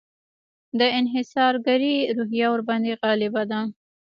د 0.79 0.81
انحصارګري 0.99 1.95
روحیه 2.15 2.47
ورباندې 2.51 2.93
غالبه 3.01 3.43
ده. 3.51 3.61